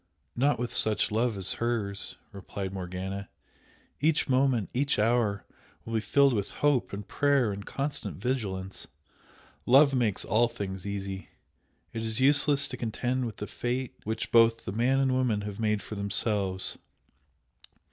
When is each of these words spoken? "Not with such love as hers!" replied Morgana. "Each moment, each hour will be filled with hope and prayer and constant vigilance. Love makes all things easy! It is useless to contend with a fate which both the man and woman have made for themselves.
"Not 0.35 0.57
with 0.57 0.73
such 0.73 1.11
love 1.11 1.37
as 1.37 1.53
hers!" 1.61 2.15
replied 2.31 2.73
Morgana. 2.73 3.29
"Each 3.99 4.27
moment, 4.27 4.71
each 4.73 4.97
hour 4.97 5.45
will 5.85 5.93
be 5.93 5.99
filled 5.99 6.33
with 6.33 6.49
hope 6.65 6.91
and 6.91 7.07
prayer 7.07 7.51
and 7.51 7.63
constant 7.67 8.17
vigilance. 8.17 8.87
Love 9.67 9.93
makes 9.93 10.25
all 10.25 10.47
things 10.47 10.87
easy! 10.87 11.29
It 11.93 12.01
is 12.01 12.19
useless 12.19 12.67
to 12.69 12.77
contend 12.77 13.25
with 13.27 13.39
a 13.43 13.47
fate 13.47 13.93
which 14.03 14.31
both 14.31 14.65
the 14.65 14.71
man 14.71 14.99
and 14.99 15.11
woman 15.11 15.41
have 15.41 15.59
made 15.59 15.83
for 15.83 15.93
themselves. 15.93 16.79